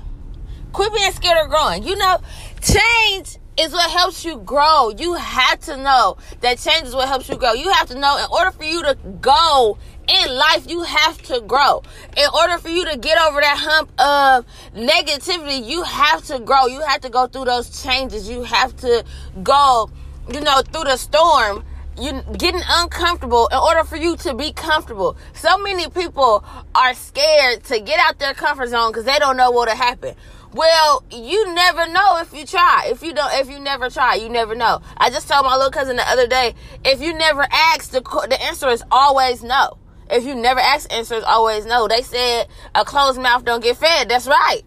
Quit 0.73 0.93
being 0.93 1.11
scared 1.11 1.37
of 1.43 1.49
growing. 1.49 1.83
You 1.83 1.95
know 1.95 2.19
change 2.61 3.37
is 3.57 3.71
what 3.71 3.89
helps 3.89 4.25
you 4.25 4.37
grow. 4.37 4.89
You 4.89 5.13
have 5.13 5.59
to 5.61 5.77
know 5.77 6.17
that 6.41 6.57
change 6.57 6.87
is 6.87 6.95
what 6.95 7.07
helps 7.07 7.29
you 7.29 7.37
grow. 7.37 7.53
You 7.53 7.71
have 7.71 7.87
to 7.87 7.97
know 7.97 8.17
in 8.17 8.25
order 8.31 8.51
for 8.51 8.63
you 8.63 8.83
to 8.83 8.95
go 9.21 9.77
in 10.07 10.35
life 10.35 10.69
you 10.69 10.83
have 10.83 11.21
to 11.23 11.41
grow. 11.41 11.81
In 12.17 12.27
order 12.33 12.57
for 12.57 12.69
you 12.69 12.85
to 12.89 12.97
get 12.97 13.19
over 13.21 13.39
that 13.39 13.57
hump 13.57 13.89
of 13.99 14.45
negativity 14.75 15.65
you 15.65 15.83
have 15.83 16.23
to 16.25 16.39
grow. 16.39 16.67
You 16.67 16.81
have 16.81 17.01
to 17.01 17.09
go 17.09 17.27
through 17.27 17.45
those 17.45 17.83
changes. 17.83 18.29
You 18.29 18.43
have 18.43 18.75
to 18.77 19.03
go 19.43 19.89
you 20.31 20.41
know 20.41 20.61
through 20.61 20.85
the 20.85 20.97
storm 20.97 21.63
you 21.97 22.21
getting 22.37 22.61
uncomfortable 22.67 23.47
in 23.47 23.57
order 23.57 23.83
for 23.83 23.95
you 23.95 24.17
to 24.17 24.33
be 24.33 24.51
comfortable 24.51 25.17
so 25.33 25.57
many 25.57 25.89
people 25.89 26.43
are 26.73 26.93
scared 26.93 27.63
to 27.63 27.79
get 27.79 27.99
out 27.99 28.19
their 28.19 28.33
comfort 28.33 28.67
zone 28.67 28.91
because 28.91 29.05
they 29.05 29.17
don't 29.19 29.37
know 29.37 29.51
what'll 29.51 29.75
happen 29.75 30.15
well, 30.55 31.03
you 31.11 31.53
never 31.53 31.85
know 31.89 32.19
if 32.21 32.33
you 32.33 32.45
try. 32.45 32.85
If 32.87 33.03
you 33.03 33.13
don't, 33.13 33.29
if 33.33 33.49
you 33.49 33.59
never 33.59 33.89
try, 33.89 34.15
you 34.15 34.29
never 34.29 34.55
know. 34.55 34.81
I 34.95 35.09
just 35.09 35.27
told 35.27 35.45
my 35.45 35.57
little 35.57 35.69
cousin 35.69 35.97
the 35.97 36.09
other 36.09 36.27
day, 36.27 36.55
if 36.85 37.01
you 37.01 37.13
never 37.13 37.45
ask, 37.51 37.91
the 37.91 37.99
the 37.99 38.41
answer 38.41 38.69
is 38.69 38.81
always 38.89 39.43
no. 39.43 39.77
If 40.09 40.23
you 40.23 40.33
never 40.33 40.61
ask, 40.61 40.91
answers 40.93 41.25
always 41.25 41.65
no. 41.65 41.89
They 41.89 42.03
said 42.03 42.47
a 42.73 42.85
closed 42.85 43.19
mouth 43.19 43.43
don't 43.43 43.61
get 43.61 43.75
fed. 43.75 44.07
That's 44.07 44.27
right. 44.27 44.61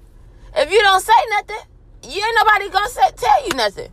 If 0.54 0.70
you 0.70 0.82
don't 0.82 1.00
say 1.00 1.12
nothing, 1.30 1.56
you 2.02 2.22
ain't 2.22 2.36
nobody 2.36 2.68
gonna 2.68 2.88
say, 2.90 3.10
tell 3.16 3.48
you 3.48 3.54
nothing. 3.54 3.88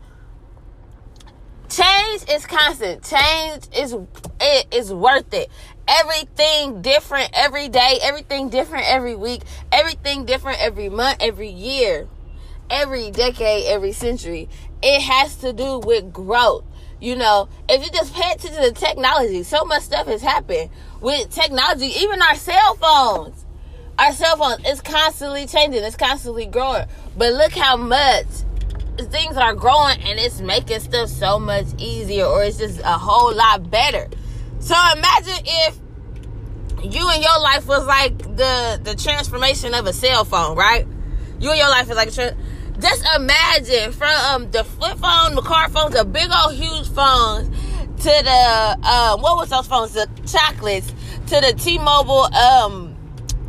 Change 1.70 2.30
is 2.30 2.46
constant. 2.46 3.04
Change 3.04 3.64
is 3.76 3.96
it 4.40 4.68
is 4.72 4.94
worth 4.94 5.34
it. 5.34 5.50
Everything 5.88 6.82
different 6.82 7.30
every 7.34 7.70
day. 7.70 8.00
Everything 8.02 8.50
different 8.50 8.86
every 8.88 9.16
week. 9.16 9.42
Everything 9.72 10.26
different 10.26 10.62
every 10.62 10.90
month, 10.90 11.18
every 11.22 11.50
year, 11.50 12.08
every 12.70 13.12
decade, 13.12 13.66
every 13.66 13.92
century. 13.94 14.48
It 14.84 15.02
has 15.02 15.38
to 15.38 15.54
do 15.54 15.80
with 15.80 16.14
growth. 16.14 16.64
You 17.02 17.16
know, 17.16 17.50
if 17.68 17.84
you 17.84 17.92
just 17.92 18.14
pay 18.14 18.32
attention 18.32 18.62
to 18.62 18.72
technology, 18.72 19.44
so 19.44 19.66
much 19.66 19.84
stuff 19.84 20.08
has 20.08 20.22
happened 20.22 20.70
with 21.02 21.30
technology, 21.30 21.88
even 21.98 22.22
our 22.22 22.36
cell 22.36 22.76
phones. 22.76 23.46
Our 23.98 24.12
cell 24.12 24.38
phones 24.38 24.66
is 24.68 24.82
constantly 24.82 25.46
changing, 25.46 25.84
it's 25.84 25.96
constantly 25.96 26.46
growing. 26.46 26.86
But 27.18 27.34
look 27.34 27.54
how 27.54 27.76
much 27.76 28.26
things 28.98 29.38
are 29.38 29.54
growing 29.54 30.00
and 30.02 30.20
it's 30.20 30.42
making 30.42 30.80
stuff 30.80 31.10
so 31.10 31.40
much 31.40 31.66
easier 31.78 32.26
or 32.26 32.44
it's 32.44 32.58
just 32.58 32.80
a 32.80 32.98
whole 32.98 33.34
lot 33.34 33.70
better. 33.70 34.08
So 34.60 34.76
imagine 34.94 35.46
if 35.46 35.80
you 36.84 37.10
and 37.10 37.24
your 37.24 37.40
life 37.40 37.68
was 37.68 37.86
like 37.86 38.18
the 38.18 38.80
the 38.84 38.96
transformation 38.96 39.74
of 39.74 39.86
a 39.86 39.94
cell 39.94 40.26
phone, 40.26 40.56
right? 40.58 40.86
You 41.40 41.50
and 41.50 41.60
your 41.60 41.70
life 41.70 41.90
is 41.90 41.96
like 41.96 42.14
tra- 42.14 42.36
just 42.80 43.06
imagine 43.16 43.92
from 43.92 44.10
um, 44.10 44.52
the 44.52 44.64
flip 44.64 44.98
phone, 44.98 45.36
the 45.36 45.42
car 45.42 45.70
phones, 45.70 45.96
the 45.96 46.04
big 46.04 46.30
old 46.32 46.56
huge 46.56 46.90
phones, 46.90 47.48
to 48.04 48.04
the 48.04 48.78
um, 48.88 49.22
what 49.22 49.38
was 49.38 49.50
those 49.50 49.68
phones? 49.68 49.94
The 49.94 50.10
chocolates, 50.28 50.90
to 51.28 51.42
the 51.42 51.54
T-Mobile 51.58 52.34
um, 52.36 52.96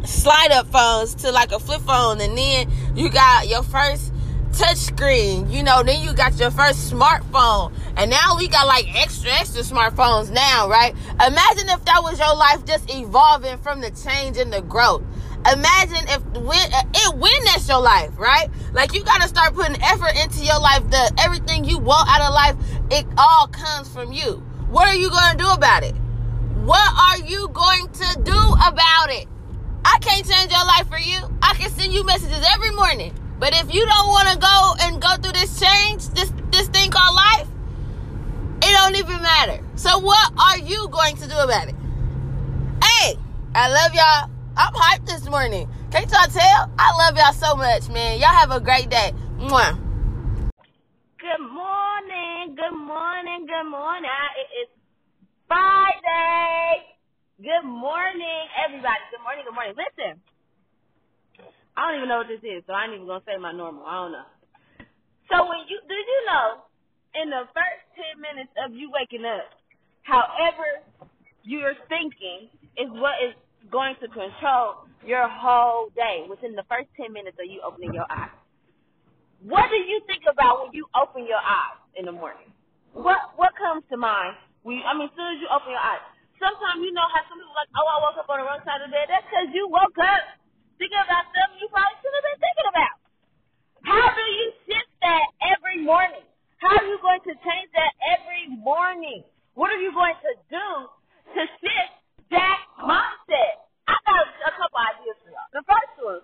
slide 0.04 0.52
up 0.52 0.68
phones, 0.68 1.14
to 1.16 1.32
like 1.32 1.52
a 1.52 1.58
flip 1.58 1.80
phone, 1.82 2.20
and 2.20 2.36
then 2.38 2.70
you 2.94 3.10
got 3.10 3.48
your 3.48 3.62
first 3.62 4.12
touch 4.56 4.78
screen. 4.78 5.50
You 5.50 5.62
know, 5.62 5.82
then 5.82 6.00
you 6.02 6.12
got 6.14 6.38
your 6.38 6.50
first 6.50 6.90
smartphone, 6.90 7.72
and 7.96 8.10
now 8.10 8.36
we 8.36 8.48
got 8.48 8.66
like 8.66 8.86
extra 8.96 9.30
extra 9.30 9.62
smartphones 9.62 10.30
now, 10.30 10.68
right? 10.68 10.94
Imagine 11.26 11.68
if 11.68 11.84
that 11.84 12.02
was 12.02 12.18
your 12.18 12.34
life 12.34 12.64
just 12.64 12.92
evolving 12.94 13.58
from 13.58 13.80
the 13.80 13.90
change 13.90 14.38
and 14.38 14.52
the 14.52 14.62
growth. 14.62 15.02
Imagine 15.52 16.08
if 16.08 16.22
when 16.42 16.68
it 16.72 17.16
when 17.16 17.44
that's 17.44 17.68
your 17.68 17.80
life, 17.80 18.18
right? 18.18 18.48
Like 18.72 18.94
you 18.94 19.04
gotta 19.04 19.28
start 19.28 19.54
putting 19.54 19.80
effort 19.82 20.16
into 20.22 20.44
your 20.44 20.58
life. 20.58 20.88
The 20.90 21.12
everything 21.18 21.64
you 21.64 21.78
want 21.78 22.08
out 22.08 22.22
of 22.22 22.34
life, 22.34 22.56
it 22.90 23.06
all 23.18 23.46
comes 23.48 23.88
from 23.88 24.12
you. 24.12 24.42
What 24.70 24.88
are 24.88 24.96
you 24.96 25.10
gonna 25.10 25.38
do 25.38 25.48
about 25.48 25.84
it? 25.84 25.94
What 26.64 26.80
are 26.80 27.18
you 27.26 27.48
going 27.48 27.88
to 27.92 28.20
do 28.25 28.38
about 28.66 29.10
it? 29.10 29.28
I 29.84 29.98
can't 30.00 30.26
change 30.28 30.50
your 30.50 30.64
life 30.66 30.88
for 30.88 30.98
you. 30.98 31.18
I 31.40 31.54
can 31.54 31.70
send 31.70 31.92
you 31.92 32.04
messages 32.04 32.44
every 32.52 32.72
morning. 32.72 33.14
But 33.38 33.55
if 33.55 33.73
you 33.73 33.85
don't 33.85 34.09
want 34.09 34.28
to 34.31 34.38
go 34.38 34.75
and 34.81 35.02
go 35.02 35.14
through 35.16 35.33
this 35.33 35.61
change, 35.61 36.09
this 36.11 36.33
this 36.50 36.69
thing 36.69 36.90
called 36.90 37.14
life, 37.14 37.49
it 38.62 38.73
don't 38.73 38.97
even 38.97 39.23
matter. 39.23 39.62
So 39.76 39.99
what 39.99 40.33
are 40.38 40.59
you 40.59 40.88
going 40.88 41.16
to 41.16 41.28
do 41.28 41.37
about 41.37 41.69
it? 41.69 41.75
Hey, 42.83 43.19
I 43.55 43.69
love 43.69 43.95
y'all. 43.95 44.31
I'm 44.57 44.73
hyped 44.73 45.07
this 45.07 45.28
morning. 45.28 45.69
Can't 45.90 46.11
y'all 46.11 46.33
tell? 46.33 46.71
I 46.78 46.97
love 46.97 47.16
y'all 47.16 47.35
so 47.35 47.57
much, 47.57 47.90
man. 47.90 48.19
Y'all 48.19 48.33
have 48.33 48.50
a 48.50 48.61
great 48.61 48.88
day. 48.88 49.12
Mwah. 49.37 49.76
Good 51.21 51.45
morning, 51.45 52.57
good 52.57 52.76
morning, 52.76 53.47
good 53.47 53.69
morning. 53.71 54.11
It 54.40 54.49
is 54.64 54.69
Friday. 55.47 56.87
Good 57.37 57.69
morning, 57.69 58.49
everybody. 58.64 59.00
Good 59.11 59.23
morning, 59.23 59.45
good 59.45 59.55
morning. 59.55 59.75
Listen, 59.76 60.23
I 61.76 61.87
don't 61.87 61.97
even 62.00 62.09
know 62.09 62.25
what 62.25 62.33
this 62.33 62.42
is, 62.42 62.64
so 62.66 62.73
I 62.73 62.88
ain't 62.88 62.97
even 62.97 63.06
gonna 63.06 63.25
say 63.28 63.37
my 63.37 63.52
normal. 63.52 63.85
I 63.85 63.95
don't 64.02 64.12
know. 64.16 64.28
So 65.28 65.45
when 65.45 65.68
you 65.68 65.78
did 65.85 66.04
you 66.09 66.21
know 66.26 66.64
in 67.21 67.30
the 67.30 67.45
first 67.52 67.83
ten 67.95 68.21
minutes 68.21 68.52
of 68.64 68.73
you 68.73 68.90
waking 68.90 69.25
up, 69.28 69.52
however 70.02 70.83
you're 71.47 71.78
thinking 71.88 72.50
is 72.75 72.90
what 72.99 73.23
is 73.23 73.35
going 73.71 73.95
to 74.02 74.09
control 74.11 74.87
your 75.06 75.30
whole 75.30 75.90
day 75.95 76.26
within 76.26 76.59
the 76.59 76.66
first 76.66 76.90
10 76.99 77.14
minutes 77.14 77.38
of 77.38 77.47
you 77.47 77.62
opening 77.62 77.95
your 77.95 78.06
eyes. 78.11 78.35
What 79.47 79.71
do 79.71 79.78
you 79.78 80.02
think 80.11 80.26
about 80.26 80.66
when 80.66 80.75
you 80.75 80.90
open 80.97 81.23
your 81.26 81.38
eyes 81.38 81.78
in 81.95 82.06
the 82.06 82.14
morning? 82.14 82.50
What 82.97 83.37
what 83.37 83.52
comes 83.54 83.85
to 83.92 83.97
mind? 84.00 84.35
You, 84.64 84.83
I 84.83 84.97
mean, 84.97 85.06
as 85.06 85.14
soon 85.14 85.28
as 85.37 85.38
you 85.38 85.47
open 85.52 85.71
your 85.71 85.83
eyes. 85.83 86.02
Sometimes 86.40 86.83
you 86.83 86.90
know 86.92 87.06
how 87.06 87.23
some 87.28 87.38
people 87.38 87.54
like, 87.56 87.71
oh, 87.78 87.87
I 87.87 87.97
woke 88.02 88.18
up 88.21 88.28
on 88.28 88.42
the 88.42 88.45
wrong 88.45 88.61
side 88.64 88.80
of 88.83 88.88
the 88.88 88.92
bed. 88.92 89.09
That's 89.09 89.25
because 89.25 89.49
you 89.54 89.68
woke 89.68 89.97
up 89.97 90.36
thinking 90.76 91.02
about 91.02 91.28
stuff 91.33 91.50
you 91.61 91.68
probably 91.68 91.97
shouldn't 92.00 92.16
have 92.16 92.26
been 92.28 92.40
thinking 92.40 92.68
about. 92.71 92.97
How 93.85 94.06
do 94.12 94.25
you 94.25 94.47
shift 94.68 94.92
that 95.02 95.26
every 95.45 95.83
morning? 95.85 96.25
How 96.59 96.73
are 96.76 96.88
you 96.88 96.99
going 97.04 97.23
to 97.28 97.35
change 97.45 97.68
that 97.76 97.92
every 98.16 98.50
morning? 98.61 99.23
What 99.54 99.73
are 99.73 99.80
you 99.80 99.92
going 99.92 100.16
to 100.25 100.33
do 100.49 100.68
to 101.37 101.42
shift 101.61 101.95
that 102.33 102.59
mindset? 102.80 103.54
I 103.87 103.95
got 104.02 104.26
a 104.26 104.52
couple 104.59 104.80
ideas 104.80 105.16
for 105.23 105.30
y'all. 105.30 105.50
The 105.54 105.64
first 105.64 105.95
one, 106.02 106.23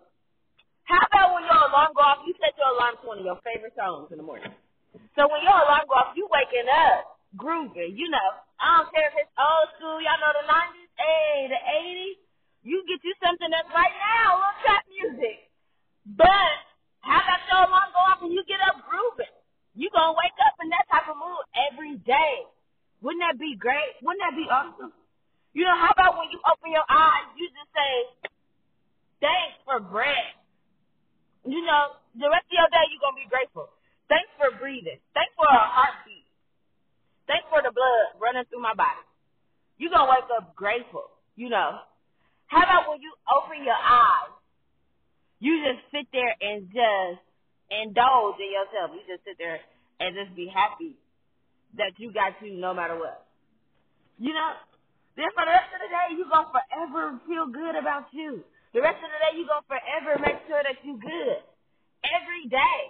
how 0.85 1.01
about 1.07 1.39
when 1.39 1.45
your 1.47 1.61
alarm 1.71 1.95
go 1.95 2.03
off, 2.03 2.27
you 2.27 2.35
set 2.43 2.59
your 2.59 2.75
alarm 2.75 2.99
to 3.01 3.05
one 3.07 3.19
of 3.23 3.25
your 3.25 3.39
favorite 3.47 3.73
songs 3.79 4.11
in 4.11 4.19
the 4.19 4.27
morning. 4.27 4.51
So 5.15 5.31
when 5.31 5.41
your 5.47 5.55
alarm 5.55 5.87
go 5.87 5.95
off, 5.97 6.19
you 6.19 6.27
waking 6.29 6.69
up 6.69 7.23
grooving, 7.39 7.95
you 7.95 8.11
know. 8.11 8.29
I 8.59 8.83
don't 8.83 8.91
care 8.93 9.09
if 9.09 9.17
it's 9.17 9.33
old 9.39 9.69
school, 9.79 10.03
y'all 10.03 10.19
know 10.21 10.33
the 10.37 10.47
90s, 10.47 10.91
hey, 10.99 11.37
the 11.49 11.61
80s. 11.63 12.19
You 12.63 12.79
get 12.87 13.03
you 13.03 13.15
something 13.19 13.51
that's 13.51 13.71
right 13.75 13.95
now, 13.95 14.27
a 14.29 14.39
little 14.39 14.59
trap 14.63 14.85
music. 14.87 15.51
But 16.15 16.55
how 17.03 17.19
about 17.19 17.43
your 17.51 17.63
alarm 17.67 17.91
go 17.91 18.03
off 18.07 18.21
and 18.23 18.31
you 18.31 18.43
get 18.47 18.63
up 18.63 18.79
grooving? 18.87 19.35
You 19.75 19.91
gonna 19.91 20.15
wake 20.15 20.37
up 20.47 20.55
in 20.63 20.71
that 20.71 20.87
type 20.93 21.09
of 21.11 21.19
mood 21.19 21.43
every 21.73 21.99
day. 22.07 22.35
Wouldn't 23.03 23.25
that 23.25 23.41
be 23.41 23.59
great? 23.59 23.99
Wouldn't 24.05 24.23
that 24.23 24.39
be 24.39 24.47
awesome? 24.47 24.95
You 25.57 25.67
know, 25.67 25.75
how 25.75 25.91
about 25.91 26.17
when 26.21 26.31
you 26.31 26.39
open 26.47 26.71
your 26.71 26.87
eyes, 26.87 27.27
you 27.35 27.51
just 27.51 27.73
say, 27.75 27.93
thanks 29.19 29.59
for 29.73 29.81
breath. 29.81 30.37
You 31.49 31.65
know, 31.65 31.97
the 32.13 32.29
rest 32.29 32.45
of 32.45 32.53
your 32.53 32.69
day 32.69 32.85
you're 32.93 33.01
gonna 33.01 33.17
be 33.17 33.33
grateful. 33.33 33.73
Thanks 34.13 34.29
for 34.37 34.53
breathing. 34.61 35.01
Thanks 35.17 35.33
for 35.33 35.49
a 35.49 35.65
heartbeat. 35.65 36.29
Thanks 37.25 37.49
for 37.49 37.65
the 37.65 37.73
blood 37.73 38.21
running 38.21 38.45
through 38.53 38.61
my 38.61 38.77
body. 38.77 39.01
You're 39.81 39.91
gonna 39.91 40.13
wake 40.13 40.29
up 40.29 40.53
grateful, 40.53 41.09
you 41.41 41.49
know. 41.49 41.81
How 42.53 42.69
about 42.69 42.93
when 42.93 43.01
you 43.01 43.17
open 43.33 43.65
your 43.65 43.81
eyes, 43.81 44.37
you 45.41 45.65
just 45.65 45.89
sit 45.89 46.05
there 46.13 46.37
and 46.37 46.69
just 46.69 47.25
indulge 47.73 48.37
in 48.37 48.53
yourself. 48.53 48.93
You 48.93 49.01
just 49.09 49.25
sit 49.25 49.41
there 49.41 49.57
and 50.05 50.13
just 50.13 50.37
be 50.37 50.53
happy 50.53 51.01
that 51.81 51.97
you 51.97 52.13
got 52.13 52.37
you 52.45 52.53
no 52.61 52.77
matter 52.77 52.95
what. 53.01 53.25
You 54.21 54.37
know? 54.37 54.53
Then 55.17 55.33
for 55.33 55.49
the 55.49 55.51
rest 55.51 55.73
of 55.73 55.81
the 55.81 55.89
day, 55.89 56.07
you're 56.21 56.29
going 56.29 56.45
to 56.45 56.53
forever 56.53 57.17
feel 57.25 57.49
good 57.49 57.75
about 57.75 58.13
you. 58.13 58.45
The 58.75 58.83
rest 58.83 59.01
of 59.05 59.11
the 59.11 59.21
day, 59.23 59.37
going 59.49 59.63
to 59.65 59.69
forever 59.69 60.13
make 60.21 60.39
sure 60.49 60.61
that 60.63 60.77
you're 60.85 60.99
good. 61.01 61.39
every 62.05 62.47
day. 62.51 62.81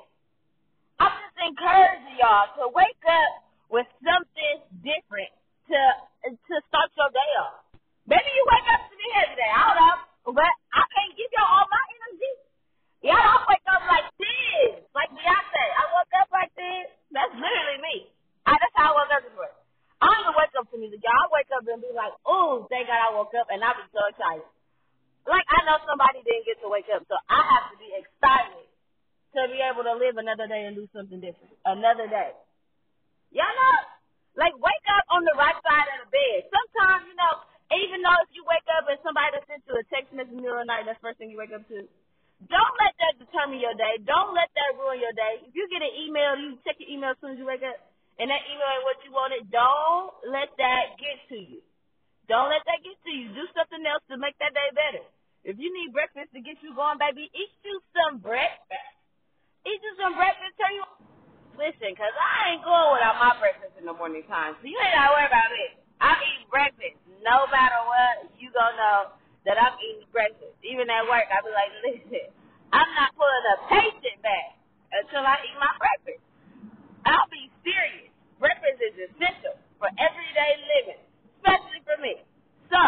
I'm 1.00 1.12
just 1.12 1.38
encouraging 1.42 2.18
y'all 2.20 2.50
to 2.60 2.64
wake 2.74 3.04
up 3.08 3.32
with 3.70 3.88
something 4.02 4.56
different 4.82 5.32
to 5.72 5.78
to 6.26 6.54
start 6.70 6.90
your 6.98 7.10
day 7.14 7.32
off. 7.42 7.64
Maybe 8.08 8.28
you 8.32 8.44
wake 8.50 8.68
up 8.74 8.82
to 8.90 8.94
be 8.96 9.08
here 9.14 9.28
today. 9.34 9.50
I 9.52 9.62
don't 9.70 9.78
know, 9.80 9.98
but 10.38 10.52
I 10.74 10.82
can't 10.94 11.14
give 11.18 11.30
y'all 11.36 11.48
all 11.48 11.68
my 11.70 11.84
energy. 12.00 12.32
Y'all 13.06 13.20
don't 13.20 13.46
wake 13.48 13.66
up 13.70 13.84
like 13.88 14.08
this, 14.18 14.72
like 14.96 15.10
Beyonce. 15.14 15.64
I 15.78 15.84
woke 15.94 16.14
up 16.18 16.28
like 16.34 16.52
this. 16.56 16.86
That's 17.14 17.34
literally 17.36 17.80
me. 17.84 17.96
I, 18.48 18.56
that's 18.58 18.76
how 18.76 18.94
I 18.96 19.06
up 19.10 19.22
this 19.22 19.34
morning. 19.36 19.58
I 20.02 20.06
don't 20.10 20.20
even 20.26 20.34
wake 20.38 20.54
up 20.58 20.66
to 20.72 20.76
music, 20.78 21.00
y'all. 21.04 21.14
I 21.14 21.28
wake 21.32 21.50
up 21.54 21.64
and 21.66 21.82
be 21.82 21.92
like, 21.94 22.14
"Oh, 22.26 22.66
thank 22.72 22.88
God 22.90 23.00
I 23.00 23.10
woke 23.14 23.34
up," 23.38 23.48
and 23.52 23.62
I 23.64 23.72
be 23.76 23.84
so 23.92 24.02
excited. 24.10 24.48
Like 25.26 25.46
I 25.46 25.60
know 25.66 25.78
somebody 25.86 26.22
didn't 26.26 26.46
get 26.46 26.58
to 26.62 26.68
wake 26.68 26.90
up, 26.90 27.06
so 27.06 27.14
I 27.30 27.40
have 27.40 27.66
to 27.72 27.76
be 27.78 27.90
excited 27.94 28.66
to 29.32 29.40
be 29.48 29.62
able 29.64 29.86
to 29.86 29.94
live 29.96 30.20
another 30.20 30.44
day 30.50 30.68
and 30.68 30.76
do 30.76 30.84
something 30.92 31.22
different. 31.22 31.56
Another 31.64 32.04
day. 32.10 32.36
Y'all 33.32 33.48
know? 33.48 33.76
Like 34.36 34.56
wake 34.60 34.86
up 34.92 35.04
on 35.12 35.24
the 35.24 35.36
right 35.36 35.56
side 35.60 35.88
of 35.96 36.08
the 36.08 36.10
bed. 36.12 36.48
Sometimes, 36.48 37.08
you 37.08 37.16
know, 37.16 37.34
even 37.72 38.04
though 38.04 38.18
if 38.24 38.32
you 38.36 38.44
wake 38.44 38.66
up 38.76 38.88
and 38.88 39.00
somebody 39.00 39.40
sends 39.48 39.64
you 39.64 39.76
a 39.76 39.84
text 39.88 40.12
message 40.12 40.32
in 40.32 40.40
the 40.40 40.44
middle 40.44 40.60
of 40.60 40.68
the 40.68 40.72
night, 40.72 40.84
that's 40.84 41.00
the 41.00 41.04
first 41.04 41.16
thing 41.20 41.32
you 41.32 41.40
wake 41.40 41.52
up 41.52 41.64
to. 41.68 41.88
Don't 42.50 42.74
let 42.80 42.92
that 42.98 43.14
determine 43.22 43.62
your 43.62 43.76
day. 43.78 44.02
Don't 44.02 44.34
let 44.34 44.50
that 44.52 44.74
ruin 44.74 44.98
your 44.98 45.14
day. 45.14 45.46
If 45.46 45.54
you 45.54 45.70
get 45.70 45.80
an 45.80 45.94
email, 45.94 46.34
you 46.36 46.58
check 46.66 46.76
your 46.82 46.90
email 46.90 47.14
as 47.14 47.20
soon 47.22 47.36
as 47.36 47.38
you 47.38 47.46
wake 47.46 47.62
up, 47.62 47.78
and 48.18 48.28
that 48.28 48.42
email 48.50 48.66
ain't 48.66 48.84
what 48.84 48.98
you 49.06 49.12
wanted, 49.14 49.46
don't 49.48 50.10
let 50.26 50.50
that 50.58 50.98
get 50.98 51.16
to 51.30 51.38
you. 51.38 51.60
Don't 52.32 52.48
let 52.48 52.64
that 52.64 52.80
get 52.80 52.96
to 52.96 53.12
you. 53.12 53.28
Do 53.36 53.44
something 53.52 53.84
else 53.84 54.00
to 54.08 54.16
make 54.16 54.32
that 54.40 54.56
day 54.56 54.72
better. 54.72 55.04
If 55.44 55.60
you 55.60 55.68
need 55.68 55.92
breakfast 55.92 56.32
to 56.32 56.40
get 56.40 56.56
you 56.64 56.72
going, 56.72 56.96
baby, 56.96 57.28
eat 57.28 57.52
you 57.60 57.76
some 57.92 58.24
breakfast. 58.24 58.92
Eat 59.68 59.80
you 59.84 59.92
some 60.00 60.16
breakfast. 60.16 60.56
Tell 60.56 60.72
you, 60.72 60.84
listen, 61.60 61.92
cause 61.92 62.14
I 62.16 62.56
ain't 62.56 62.64
going 62.64 62.96
without 62.96 63.20
my 63.20 63.36
breakfast 63.36 63.76
in 63.76 63.84
the 63.84 63.92
morning 63.92 64.24
time. 64.32 64.56
So 64.56 64.64
you 64.64 64.80
ain't 64.80 64.96
gotta 64.96 65.12
worry 65.12 65.28
about 65.28 65.52
it. 65.52 65.76
I'm 66.00 66.16
eating 66.24 66.48
breakfast. 66.48 66.96
No 67.20 67.44
matter 67.52 67.84
what, 67.84 68.32
you 68.40 68.48
gonna 68.56 68.80
know 68.80 68.98
that 69.44 69.60
I'm 69.60 69.76
eating 69.84 70.08
breakfast. 70.08 70.56
Even 70.64 70.88
at 70.88 71.04
work, 71.04 71.28
I'll 71.28 71.44
be 71.44 71.52
like, 71.52 71.72
listen, 71.84 72.32
I'm 72.72 72.90
not 72.96 73.12
pulling 73.12 73.46
a 73.52 73.56
patient 73.68 74.18
back 74.24 74.56
until 74.88 75.20
I 75.20 75.36
eat 75.44 75.58
my 75.60 75.74
breakfast. 75.76 76.24
I'll 77.04 77.28
be 77.28 77.50
serious. 77.66 78.08
Breakfast 78.38 78.78
is 78.80 78.96
essential 79.10 79.58
for 79.82 79.90
everyday 79.98 80.52
living, 80.78 81.01
me. 82.02 82.18
So, 82.68 82.82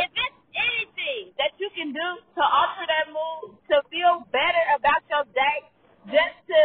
if 0.00 0.08
it's 0.08 0.40
anything 0.56 1.36
that 1.36 1.52
you 1.60 1.68
can 1.76 1.92
do 1.92 2.08
to 2.40 2.42
alter 2.42 2.88
that 2.88 3.12
mood, 3.12 3.60
to 3.68 3.84
feel 3.92 4.24
better 4.32 4.64
about 4.74 5.04
your 5.12 5.24
day, 5.36 5.58
just 6.08 6.36
to 6.48 6.60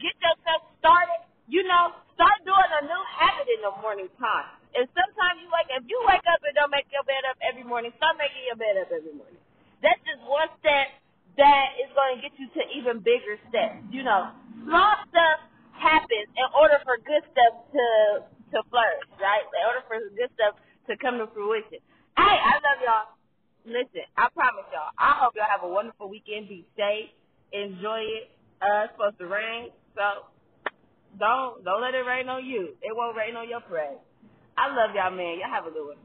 get 0.00 0.16
yourself 0.16 0.64
started, 0.80 1.20
you 1.46 1.60
know, 1.68 1.92
start 2.16 2.40
doing 2.48 2.70
a 2.80 2.82
new 2.88 3.02
habit 3.20 3.46
in 3.52 3.60
the 3.60 3.74
morning 3.84 4.08
time. 4.16 4.48
And 4.74 4.88
sometimes 4.90 5.38
you 5.38 5.48
wake, 5.52 5.70
if 5.70 5.84
you 5.86 5.98
wake 6.08 6.24
up 6.26 6.40
and 6.42 6.54
don't 6.56 6.72
make 6.72 6.88
your 6.90 7.04
bed 7.06 7.22
up 7.30 7.38
every 7.44 7.62
morning, 7.62 7.94
start 8.00 8.18
making 8.18 8.42
your 8.48 8.58
bed 8.58 8.80
up 8.80 8.90
every 8.90 9.14
morning. 9.14 9.38
That's 9.84 10.00
just 10.02 10.24
one 10.26 10.50
step 10.58 10.90
that 11.36 11.78
is 11.82 11.90
going 11.94 12.18
to 12.18 12.20
get 12.22 12.34
you 12.40 12.48
to 12.58 12.62
even 12.74 13.02
bigger 13.04 13.38
steps. 13.50 13.84
You 13.92 14.02
know, 14.02 14.32
small 14.64 14.96
stuff 15.10 15.38
happens 15.76 16.30
in 16.32 16.48
order 16.56 16.78
for 16.82 16.98
good 17.02 17.22
stuff 17.34 17.54
to 17.74 17.86
to 18.54 18.62
flourish, 18.70 19.10
right? 19.18 19.42
In 19.42 19.62
order 19.66 19.82
for 19.90 19.98
good 20.14 20.30
stuff 20.38 20.54
to 20.88 20.96
come 20.96 21.18
to 21.18 21.26
fruition. 21.32 21.80
Hey, 22.16 22.36
I 22.38 22.54
love 22.62 22.80
y'all. 22.84 23.08
Listen, 23.66 24.04
I 24.16 24.28
promise 24.34 24.68
y'all. 24.72 24.92
I 24.98 25.16
hope 25.18 25.34
y'all 25.36 25.48
have 25.48 25.64
a 25.64 25.68
wonderful 25.68 26.08
weekend. 26.08 26.48
Be 26.48 26.66
safe. 26.76 27.10
Enjoy 27.52 28.00
it. 28.04 28.30
Uh, 28.60 28.84
it's 28.84 28.92
supposed 28.94 29.18
to 29.18 29.26
rain, 29.26 29.70
so 29.94 30.28
don't 31.18 31.64
don't 31.64 31.80
let 31.80 31.94
it 31.94 32.04
rain 32.06 32.28
on 32.28 32.44
you. 32.44 32.76
It 32.82 32.92
won't 32.94 33.16
rain 33.16 33.36
on 33.36 33.48
your 33.48 33.60
parade. 33.60 33.98
I 34.56 34.68
love 34.68 34.94
y'all, 34.94 35.10
man. 35.10 35.38
Y'all 35.40 35.50
have 35.50 35.66
a 35.66 35.70
good 35.70 35.86
one. 35.96 36.04